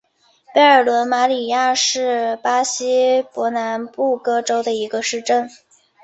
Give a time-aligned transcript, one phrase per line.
[0.51, 5.47] 贝伦德马里亚是巴西伯南布哥州的一个市镇。